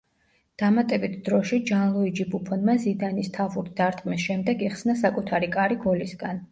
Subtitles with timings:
[0.61, 6.39] დამატებით დროში ჯანლუიჯი ბუფონმა ზიდანის თავური დარტყმის შემდეგ იხსნა საკუთარი კარი გოლისგან.